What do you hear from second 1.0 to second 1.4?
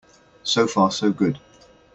good.